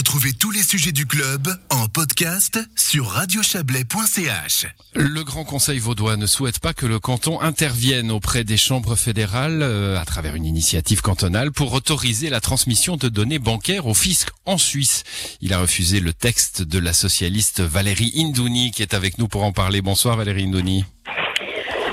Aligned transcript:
Retrouvez 0.00 0.32
tous 0.32 0.50
les 0.50 0.62
sujets 0.62 0.92
du 0.92 1.04
club 1.04 1.46
en 1.68 1.86
podcast 1.86 2.58
sur 2.74 3.06
radiochablais.ch. 3.06 4.66
Le 4.94 5.22
Grand 5.24 5.44
Conseil 5.44 5.78
vaudois 5.78 6.16
ne 6.16 6.24
souhaite 6.24 6.58
pas 6.58 6.72
que 6.72 6.86
le 6.86 6.98
canton 6.98 7.38
intervienne 7.38 8.10
auprès 8.10 8.42
des 8.42 8.56
chambres 8.56 8.96
fédérales 8.96 9.60
euh, 9.60 10.00
à 10.00 10.06
travers 10.06 10.36
une 10.36 10.46
initiative 10.46 11.02
cantonale 11.02 11.52
pour 11.52 11.74
autoriser 11.74 12.30
la 12.30 12.40
transmission 12.40 12.96
de 12.96 13.10
données 13.10 13.38
bancaires 13.38 13.86
au 13.86 13.92
fisc 13.92 14.30
en 14.46 14.56
Suisse. 14.56 15.04
Il 15.42 15.52
a 15.52 15.60
refusé 15.60 16.00
le 16.00 16.14
texte 16.14 16.62
de 16.62 16.78
la 16.78 16.94
socialiste 16.94 17.60
Valérie 17.60 18.14
Indouni 18.16 18.70
qui 18.70 18.80
est 18.80 18.94
avec 18.94 19.18
nous 19.18 19.28
pour 19.28 19.44
en 19.44 19.52
parler. 19.52 19.82
Bonsoir 19.82 20.16
Valérie 20.16 20.44
Indouni. 20.44 20.86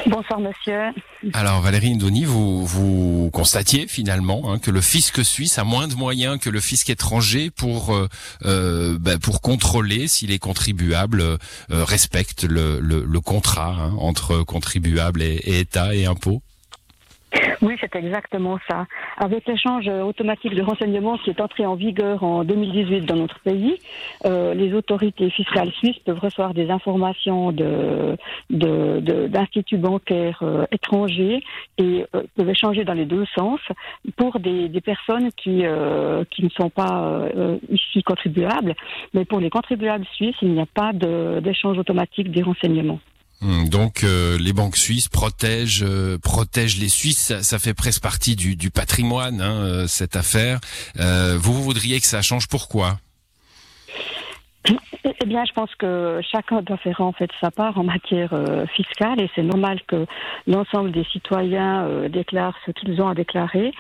Bonsoir 0.06 0.40
monsieur. 0.40 0.94
Alors 1.34 1.62
Valérie 1.62 1.94
Indoni, 1.94 2.26
vous, 2.26 2.66
vous 2.66 3.30
constatiez 3.32 3.88
finalement 3.88 4.52
hein, 4.52 4.60
que 4.60 4.72
le 4.72 4.82
fisc 4.82 5.24
suisse 5.26 5.58
a 5.58 5.64
moins 5.64 5.88
de 5.88 5.96
moyens 5.96 6.40
que 6.40 6.50
le 6.50 6.60
fisc 6.60 6.90
étranger 6.90 7.50
pour 7.50 7.94
euh, 7.94 8.08
euh 8.46 8.98
ben, 9.00 9.18
pour 9.18 9.42
contrôler 9.42 10.08
si 10.08 10.28
les 10.28 10.40
contribuables 10.40 11.22
euh, 11.22 11.38
respectent 11.70 12.44
le, 12.44 12.80
le, 12.80 13.22
contrat 13.22 13.76
hein, 13.80 13.96
entre 14.00 14.44
contribuables 14.44 15.22
et, 15.22 15.42
et 15.44 15.60
État 15.60 15.96
et 15.96 16.06
impôts? 16.06 16.42
Oui, 17.62 17.76
c'est 17.82 17.96
exactement 17.96 18.60
ça. 18.70 18.86
Avec 19.18 19.48
l'échange 19.48 19.88
automatique 19.88 20.54
de 20.54 20.62
renseignements 20.62 21.18
qui 21.18 21.32
est 21.32 21.42
entré 21.42 21.66
en 21.66 21.76
vigueur 21.76 22.24
en 22.24 22.44
2018 22.44 23.02
dans 23.02 23.16
notre 23.16 23.40
pays, 23.40 23.80
euh, 24.26 24.54
les 24.54 24.74
autorités 24.74 25.30
fiscales 25.32 25.72
suisses 25.72 25.98
peuvent 26.00 26.20
recevoir 26.20 26.54
des 26.54 26.70
informations 26.70 27.52
de, 27.52 28.18
d'instituts 28.50 29.78
bancaires 29.78 30.40
euh, 30.44 30.66
étrangers 30.72 31.44
et 31.78 32.06
euh, 32.16 32.24
peuvent 32.36 32.50
échanger 32.50 32.84
dans 32.84 32.94
les 32.94 33.06
deux 33.06 33.26
sens 33.36 33.60
pour 34.16 34.40
des, 34.40 34.70
des 34.70 34.82
personnes 34.82 35.32
qui, 35.32 35.66
euh, 35.66 36.24
qui 36.32 36.44
ne 36.44 36.50
sont 36.50 36.70
pas 36.70 37.30
ici 37.70 38.04
contribuables, 38.04 38.76
mais 39.14 39.26
pour 39.26 39.40
les 39.40 39.50
contribuables 39.50 40.06
suisses, 40.14 40.36
il 40.42 40.54
n'y 40.54 40.62
a 40.62 40.66
pas 40.66 40.92
d'échange 40.94 41.78
automatique 41.78 42.32
des 42.32 42.44
renseignements. 42.44 43.00
Hmm, 43.42 43.70
donc 43.70 44.04
euh, 44.04 44.38
les 44.40 44.52
banques 44.52 44.78
suisses 44.78 45.10
protègent 45.10 45.84
euh, 45.84 46.18
les 46.80 46.90
Suisses, 46.90 47.34
ça, 47.42 47.60
fait 47.60 47.76
presque 47.76 48.02
partie 48.02 48.36
du, 48.36 48.72
patrimoine 48.72 49.42
hein, 49.42 49.62
euh, 49.62 49.88
cette 49.88 50.16
affaire. 50.16 50.60
vous, 50.96 51.64
voudriez 51.64 52.00
que 52.00 52.08
ça 52.08 52.22
change. 52.22 52.48
Pourquoi? 52.48 53.00
Bien, 55.28 55.46
je 55.46 55.54
pense 55.54 55.74
que 55.76 56.20
chacun 56.32 56.62
doit 56.62 56.78
faire 56.78 57.02
en 57.02 57.12
fait 57.12 57.30
sa 57.40 57.52
part 57.52 57.78
en 57.78 57.84
matière 57.84 58.34
fiscale 58.76 59.22
et 59.22 59.30
c'est 59.36 59.44
normal 59.44 59.80
que 59.88 60.06
l'ensemble 60.48 60.92
des 60.92 61.04
citoyens 61.06 62.08
déclarent 62.10 62.58
ce 62.66 62.72
qu'ils 62.72 63.02
ont 63.02 63.08
à 63.08 63.14
déclarer 63.14 63.72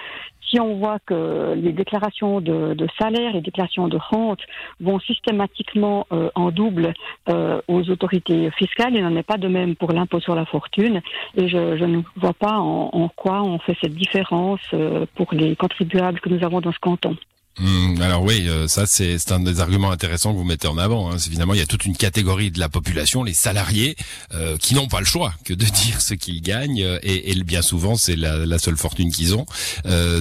si 0.49 0.59
on 0.59 0.75
voit 0.75 0.99
que 1.05 1.53
les 1.55 1.73
déclarations 1.73 2.41
de, 2.41 2.87
salaire, 2.99 3.33
les 3.33 3.41
déclarations 3.41 3.87
de 3.87 3.97
rente 3.97 4.39
vont 4.79 4.99
systématiquement 4.99 6.07
euh, 6.11 6.29
en 6.35 6.51
double 6.51 6.93
euh, 7.29 7.61
aux 7.67 7.89
autorités 7.89 8.49
fiscales, 8.51 8.95
il 8.95 9.03
n'en 9.03 9.15
est 9.15 9.23
pas 9.23 9.37
de 9.37 9.47
même 9.47 9.75
pour 9.75 9.91
l'impôt 9.91 10.19
sur 10.19 10.35
la 10.35 10.45
fortune. 10.45 11.01
Et 11.35 11.47
je, 11.47 11.85
ne 11.85 12.01
vois 12.15 12.33
pas 12.33 12.57
en, 12.59 13.09
quoi 13.09 13.41
on 13.41 13.59
fait 13.59 13.77
cette 13.81 13.95
différence 13.95 14.61
euh, 14.73 15.05
pour 15.15 15.33
les 15.33 15.55
contribuables 15.55 16.19
que 16.19 16.29
nous 16.29 16.43
avons 16.43 16.61
dans 16.61 16.71
ce 16.71 16.79
canton. 16.79 17.15
Mmh, 17.59 18.01
alors 18.01 18.21
oui, 18.23 18.47
euh, 18.47 18.67
ça 18.67 18.85
c'est 18.85 19.31
un 19.31 19.39
des 19.39 19.59
arguments 19.59 19.89
intéressants 19.89 20.31
que 20.31 20.37
vous 20.37 20.43
mettez 20.43 20.67
en 20.67 20.77
avant. 20.77 21.11
Hein. 21.11 21.17
Finalement, 21.17 21.53
il 21.53 21.59
y 21.59 21.63
a 21.63 21.65
toute 21.65 21.85
une 21.85 21.97
catégorie 21.97 22.51
de 22.51 22.59
la 22.59 22.69
population, 22.69 23.23
les 23.23 23.33
salariés, 23.33 23.95
euh, 24.33 24.57
qui 24.57 24.75
n'ont 24.75 24.87
pas 24.87 24.99
le 24.99 25.05
choix 25.05 25.33
que 25.43 25.53
de 25.53 25.65
dire 25.83 26.01
ce 26.01 26.13
qu'ils 26.13 26.41
gagnent, 26.41 26.83
euh, 26.83 26.99
et, 27.01 27.31
et, 27.31 27.43
bien 27.43 27.61
souvent 27.61 27.95
c'est 27.95 28.15
la, 28.15 28.59
seule 28.59 28.77
fortune 28.77 29.11
qu'ils 29.11 29.35
ont. 29.35 29.45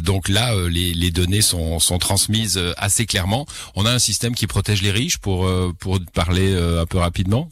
Donc 0.03 0.28
là, 0.28 0.55
les, 0.69 0.93
les, 0.93 1.11
données 1.11 1.41
sont, 1.41 1.78
sont, 1.78 1.98
transmises 1.98 2.61
assez 2.77 3.06
clairement. 3.06 3.47
On 3.75 3.87
a 3.87 3.91
un 3.91 3.98
système 3.98 4.34
qui 4.34 4.47
protège 4.47 4.83
les 4.83 4.91
riches, 4.91 5.19
pour 5.19 5.48
pour 5.78 5.98
parler 6.12 6.55
un 6.55 6.84
peu 6.87 6.98
rapidement? 6.98 7.48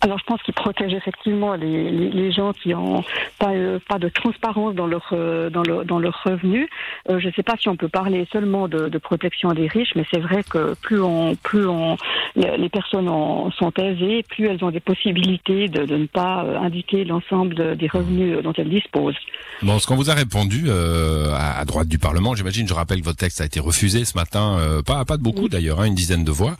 Alors 0.00 0.18
je 0.18 0.24
pense 0.24 0.42
qu'ils 0.42 0.54
protègent 0.54 0.94
effectivement 0.94 1.54
les, 1.54 1.90
les, 1.90 2.10
les, 2.10 2.32
gens 2.32 2.52
qui 2.52 2.74
ont 2.74 3.04
pas, 3.38 3.52
euh, 3.52 3.78
pas 3.88 3.98
de 3.98 4.08
transparence 4.08 4.74
dans 4.74 4.86
leur 4.86 5.08
euh, 5.12 5.50
dans, 5.50 5.62
le, 5.62 5.84
dans 5.84 5.98
leurs 5.98 6.22
revenus. 6.24 6.68
Euh, 7.10 7.18
je 7.20 7.28
ne 7.28 7.32
sais 7.32 7.42
pas 7.42 7.54
si 7.58 7.68
on 7.68 7.76
peut 7.76 7.88
parler 7.88 8.26
seulement 8.32 8.68
de, 8.68 8.88
de 8.88 8.98
protection 8.98 9.52
des 9.52 9.66
riches, 9.66 9.92
mais 9.96 10.04
c'est 10.12 10.20
vrai 10.20 10.42
que 10.44 10.74
plus 10.74 11.00
on 11.00 11.34
plus 11.36 11.66
on 11.66 11.96
les 12.36 12.68
personnes 12.68 13.08
en, 13.08 13.50
sont 13.52 13.72
aisées, 13.78 14.24
plus 14.28 14.46
elles 14.46 14.64
ont 14.64 14.70
des 14.70 14.80
possibilités 14.80 15.68
de, 15.68 15.84
de 15.84 15.96
ne 15.96 16.06
pas 16.06 16.44
indiquer 16.60 17.04
l'ensemble 17.04 17.76
des 17.76 17.86
revenus 17.86 18.42
dont 18.42 18.52
elles 18.56 18.68
disposent. 18.68 19.14
Bon, 19.62 19.78
ce 19.78 19.86
qu'on 19.86 19.96
vous 19.96 20.10
a 20.10 20.14
répondu 20.14 20.68
à, 20.70 21.60
à, 21.60 21.64
droite 21.64 21.88
du 21.88 21.98
Parlement, 21.98 22.34
j'imagine, 22.34 22.66
je 22.66 22.74
rappelle 22.74 23.00
que 23.00 23.04
votre 23.04 23.18
texte 23.18 23.40
a 23.40 23.44
été 23.44 23.60
refusé 23.60 24.04
ce 24.04 24.16
matin, 24.16 24.58
pas 24.84 25.04
pas 25.04 25.16
de 25.16 25.22
beaucoup 25.22 25.44
oui. 25.44 25.48
d'ailleurs, 25.48 25.80
hein, 25.80 25.84
une 25.84 25.94
dizaine 25.94 26.24
de 26.24 26.30
voix 26.32 26.56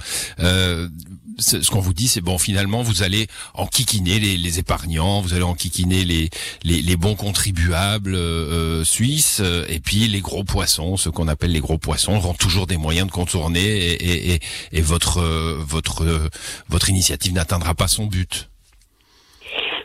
ce 1.38 1.70
qu'on 1.70 1.80
vous 1.80 1.94
dit, 1.94 2.08
c'est 2.08 2.20
bon, 2.20 2.38
finalement, 2.38 2.82
vous 2.82 3.02
allez 3.02 3.13
enquiquiner 3.54 4.18
les, 4.18 4.36
les 4.36 4.58
épargnants, 4.58 5.20
vous 5.20 5.34
allez 5.34 5.42
enquiquiner 5.42 6.04
les, 6.04 6.30
les, 6.64 6.96
bons 6.96 7.14
contribuables 7.14 8.14
euh, 8.14 8.80
euh 8.80 8.84
suisses, 8.84 9.40
euh, 9.40 9.66
et 9.68 9.80
puis 9.80 10.08
les 10.08 10.20
gros 10.20 10.44
poissons, 10.44 10.96
ce 10.96 11.08
qu'on 11.08 11.28
appelle 11.28 11.52
les 11.52 11.60
gros 11.60 11.78
poissons, 11.78 12.14
auront 12.14 12.34
toujours 12.34 12.66
des 12.66 12.76
moyens 12.76 13.06
de 13.06 13.12
contourner, 13.12 14.34
et, 14.34 14.40
votre 16.68 16.88
initiative 16.88 17.32
n'atteindra 17.32 17.74
pas 17.74 17.88
son 17.88 18.06
but. 18.06 18.48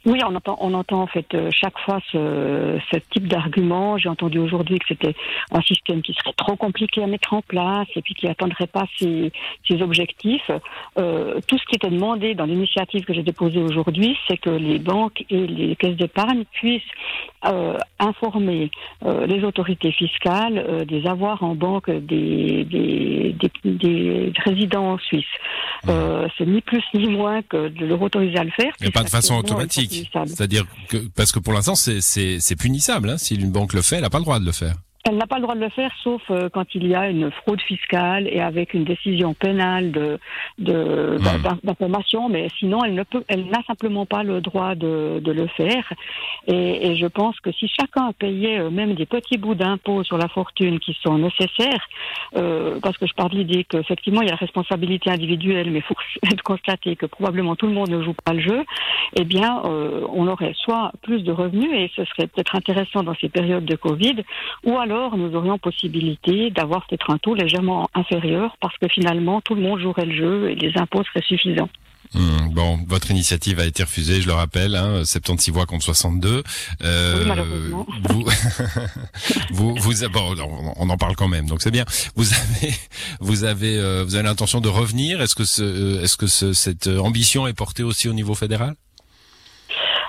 Oui, 0.06 0.20
on 0.26 0.36
entend, 0.36 0.58
on 0.62 0.74
entend 0.74 1.02
en 1.02 1.08
fait 1.08 1.34
euh, 1.34 1.50
chaque 1.52 1.78
fois 1.80 2.00
ce, 2.12 2.80
ce 2.92 3.00
type 3.12 3.28
d'argument. 3.28 3.98
J'ai 3.98 4.10
entendu 4.10 4.40
aujourd'hui 4.40 4.80
que 4.80 4.86
c'était 4.88 5.16
un 5.52 5.62
système 5.62 6.02
qui 6.02 6.14
serait 6.14 6.34
trop 6.38 6.56
compliqué 6.56 7.04
à 7.04 7.08
mettre 7.08 7.34
en 7.34 7.42
place 7.42 7.88
et 7.96 8.02
puis 8.02 8.14
qui 8.14 8.28
n'atteindrait 8.28 8.68
pas 8.68 8.86
ses, 8.98 9.32
ses 9.68 9.82
objectifs. 9.82 10.50
Euh, 10.98 11.40
tout 11.48 11.58
ce 11.58 11.66
qui 11.66 11.76
était 11.76 11.90
demandé 11.90 12.34
dans 12.36 12.46
l'initiative 12.46 13.04
que 13.04 13.14
j'ai 13.14 13.24
déposée 13.24 13.62
aujourd'hui, 13.62 14.18
c'est 14.28 14.38
que 14.38 14.50
les 14.50 14.80
banques 14.80 15.26
et 15.30 15.48
les 15.48 15.76
caisses 15.76 15.98
d'épargne 15.98 16.44
puissent 16.52 16.82
euh, 17.46 17.78
informer 18.00 18.72
euh, 19.06 19.26
les 19.26 19.44
autorités 19.44 19.92
fiscales 19.92 20.58
euh, 20.58 20.86
des 20.86 21.06
avoirs 21.08 21.44
en 21.44 21.56
banque 21.56 21.90
des, 21.90 22.64
des, 22.66 23.34
des, 23.34 23.52
des 23.64 24.34
résidents 24.44 24.98
suisses. 24.98 25.26
Mmh. 25.86 26.28
c'est 26.38 26.46
ni 26.46 26.62
plus 26.62 26.84
ni 26.94 27.08
moins 27.08 27.42
que 27.44 27.70
de 27.70 27.86
leur 27.86 28.02
autoriser 28.02 28.38
à 28.38 28.44
le 28.44 28.52
faire. 28.52 28.74
Mais 28.82 28.92
pas 28.92 29.04
de 29.04 29.10
façon 29.10 29.36
automatique. 29.36 30.10
C'est-à-dire 30.26 30.66
que 30.90 30.98
parce 31.16 31.32
que 31.32 31.40
pour 31.40 31.54
l'instant 31.54 31.76
c'est 31.76 32.56
punissable. 32.58 33.10
Hein. 33.10 33.18
Si 33.18 33.36
une 33.36 33.52
banque 33.52 33.74
le 33.74 33.82
fait, 33.82 33.98
elle 33.98 34.02
n'a 34.02 34.10
pas 34.10 34.20
le 34.20 34.26
droit 34.26 34.40
de 34.40 34.46
le 34.46 34.52
faire. 34.52 34.76
Elle 35.10 35.18
n'a 35.18 35.26
pas 35.26 35.38
le 35.38 35.42
droit 35.42 35.56
de 35.56 35.62
le 35.62 35.70
faire, 35.70 35.92
sauf 36.04 36.22
euh, 36.30 36.50
quand 36.50 36.76
il 36.76 36.86
y 36.86 36.94
a 36.94 37.10
une 37.10 37.32
fraude 37.32 37.62
fiscale 37.62 38.28
et 38.28 38.42
avec 38.42 38.76
une 38.76 38.84
décision 38.84 39.34
pénale 39.34 39.92
de 39.92 40.20
d'information, 40.60 42.30
mmh. 42.30 42.32
mais 42.32 42.48
sinon 42.60 42.84
elle 42.84 42.94
ne 42.94 43.02
peut, 43.02 43.24
elle 43.28 43.46
n'a 43.48 43.64
simplement 43.66 44.06
pas 44.06 44.22
le 44.22 44.40
droit 44.40 44.76
de, 44.76 45.20
de 45.20 45.32
le 45.32 45.48
faire. 45.48 45.92
Et, 46.48 46.92
et, 46.92 46.96
je 46.96 47.08
pense 47.08 47.40
que 47.40 47.52
si 47.52 47.68
chacun 47.68 48.12
payait 48.20 48.60
euh, 48.60 48.70
même 48.70 48.94
des 48.94 49.08
petits 49.08 49.38
bouts 49.38 49.56
d'impôts 49.56 50.04
sur 50.04 50.18
la 50.18 50.28
fortune 50.28 50.80
qui 50.80 50.96
sont 51.02 51.18
nécessaires, 51.18 51.84
euh, 52.36 52.80
parce 52.84 52.98
que 52.98 53.08
je 53.08 53.14
parle 53.14 53.32
de 53.32 53.38
l'idée 53.38 53.64
qu'effectivement 53.64 54.22
il 54.22 54.26
y 54.26 54.30
a 54.30 54.34
la 54.34 54.38
responsabilité 54.38 55.10
individuelle, 55.10 55.72
mais 55.72 55.80
il 55.80 55.84
faut 55.84 55.96
constater 56.44 56.96
que 56.96 57.08
probablement 57.08 57.56
tout 57.56 57.68
le 57.68 57.74
monde 57.74 57.90
ne 57.90 58.04
joue 58.04 58.16
pas 58.26 58.34
le 58.34 58.42
jeu, 58.42 58.64
eh 59.16 59.24
bien 59.24 59.62
euh, 59.66 60.06
on 60.14 60.28
aurait 60.28 60.54
soit 60.56 60.92
plus 61.02 61.24
de 61.24 61.32
revenus 61.32 61.72
et 61.74 61.92
ce 61.96 62.06
serait 62.06 62.28
peut-être 62.28 62.56
intéressant 62.56 63.02
dans 63.02 63.16
ces 63.16 63.30
périodes 63.30 63.66
de 63.66 63.76
Covid, 63.76 64.24
ou 64.66 64.78
alors 64.78 64.99
alors 65.00 65.18
nous 65.18 65.34
aurions 65.36 65.58
possibilité 65.58 66.50
d'avoir 66.50 66.86
peut-être 66.86 67.10
un 67.10 67.18
taux 67.18 67.34
légèrement 67.34 67.90
inférieur 67.94 68.58
parce 68.60 68.78
que 68.78 68.88
finalement 68.90 69.40
tout 69.40 69.56
le 69.56 69.62
monde 69.62 69.80
jouerait 69.80 70.06
le 70.06 70.16
jeu 70.16 70.52
et 70.52 70.56
les 70.56 70.78
impôts 70.78 71.04
seraient 71.04 71.26
suffisants. 71.26 71.70
Mmh, 72.16 72.54
bon, 72.54 72.80
votre 72.88 73.12
initiative 73.12 73.60
a 73.60 73.66
été 73.66 73.84
refusée, 73.84 74.20
je 74.20 74.28
le 74.28 74.34
rappelle, 74.34 74.76
hein, 74.76 75.06
76 75.06 75.54
voix 75.54 75.66
contre 75.68 75.86
62. 75.86 76.44
Euh, 76.82 77.20
oui, 77.20 77.26
malheureusement. 77.28 77.86
Vous, 78.10 78.26
vous, 79.52 79.76
vous, 79.76 80.10
bon, 80.10 80.36
on 80.76 80.90
en 80.90 80.98
parle 80.98 81.16
quand 81.16 81.28
même, 81.28 81.46
donc 81.46 81.62
c'est 81.62 81.72
bien. 81.72 81.86
Vous 82.16 82.34
avez, 82.34 82.74
vous 83.20 83.44
avez, 83.44 83.78
euh, 83.78 84.04
vous 84.04 84.16
avez 84.16 84.24
l'intention 84.24 84.60
de 84.60 84.70
revenir? 84.70 85.22
Est-ce 85.22 85.36
que, 85.36 85.46
ce, 85.46 85.62
euh, 85.62 86.04
est-ce 86.04 86.18
que 86.18 86.28
ce, 86.28 86.52
cette 86.52 86.88
ambition 86.88 87.48
est 87.48 87.54
portée 87.54 87.84
aussi 87.84 88.10
au 88.10 88.14
niveau 88.14 88.34
fédéral? 88.34 88.76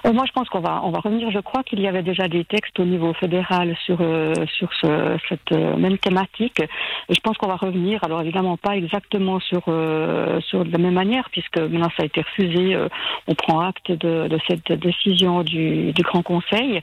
Moi, 0.05 0.25
je 0.27 0.33
pense 0.33 0.49
qu'on 0.49 0.61
va, 0.61 0.81
on 0.85 0.91
va 0.91 1.01
revenir. 1.01 1.31
Je 1.31 1.41
crois 1.41 1.63
qu'il 1.63 1.81
y 1.81 1.87
avait 1.87 2.03
déjà 2.03 2.27
des 2.27 2.45
textes 2.45 2.79
au 2.81 2.85
niveau 2.85 3.13
fédéral 3.15 3.77
sur 3.85 3.99
euh, 4.01 4.35
sur 4.47 4.73
ce, 4.81 5.19
cette 5.29 5.53
euh, 5.53 5.77
même 5.77 5.99
thématique. 5.99 6.63
Je 7.09 7.21
pense 7.21 7.37
qu'on 7.37 7.49
va 7.49 7.57
revenir. 7.57 8.03
Alors 8.05 8.23
évidemment 8.23 8.57
pas 8.57 8.77
exactement 8.77 9.41
sur 9.41 9.63
euh, 9.69 10.41
sur 10.41 10.65
de 10.65 10.73
la 10.73 10.79
même 10.79 10.95
manière, 10.95 11.29
puisque 11.31 11.59
maintenant 11.59 11.91
ça 11.97 12.03
a 12.03 12.07
été 12.07 12.23
refusé. 12.23 12.75
Euh, 12.75 12.89
on 13.27 13.35
prend 13.35 13.61
acte 13.61 13.91
de, 13.91 14.29
de 14.29 14.39
cette 14.49 14.73
décision 14.73 15.43
du, 15.43 15.93
du, 15.93 16.03
Grand 16.03 16.23
Conseil. 16.23 16.81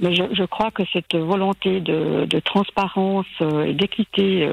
Mais 0.00 0.14
je, 0.14 0.22
je, 0.32 0.44
crois 0.44 0.70
que 0.70 0.82
cette 0.92 1.14
volonté 1.14 1.80
de, 1.80 2.24
de 2.24 2.40
transparence 2.40 3.26
et 3.40 3.72
d'équité 3.74 4.48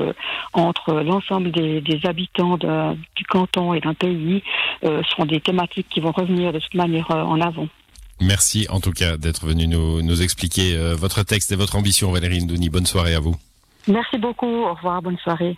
entre 0.53 1.01
l'ensemble 1.01 1.51
des, 1.51 1.81
des, 1.81 2.05
habitants 2.05 2.57
du 2.57 3.25
canton 3.25 3.73
et 3.73 3.79
d'un 3.79 3.93
pays 3.93 4.43
seront 4.83 5.25
des 5.25 5.39
thématiques 5.39 5.87
qui 5.89 5.99
vont 5.99 6.11
revenir 6.11 6.51
de 6.51 6.59
toute 6.59 6.75
manière 6.75 7.09
en 7.09 7.39
avant. 7.41 7.67
Merci 8.21 8.67
en 8.69 8.79
tout 8.79 8.91
cas 8.91 9.17
d'être 9.17 9.45
venu 9.45 9.67
nous, 9.67 10.21
expliquer 10.21 10.75
euh, 10.75 10.95
votre 10.95 11.23
texte 11.23 11.51
et 11.51 11.55
votre 11.55 11.75
ambition, 11.75 12.11
Valérie 12.11 12.41
Ndouni. 12.41 12.69
Bonne 12.69 12.85
soirée 12.85 13.15
à 13.15 13.19
vous. 13.19 13.35
Merci 13.87 14.17
beaucoup. 14.19 14.45
Au 14.45 14.73
revoir. 14.75 15.01
Bonne 15.01 15.17
soirée. 15.17 15.57